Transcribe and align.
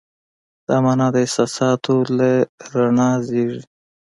دا 0.67 0.75
مانا 0.83 1.07
د 1.13 1.15
احساساتو 1.25 1.95
له 2.17 2.29
رڼا 2.73 3.09
زېږېږي. 3.27 3.61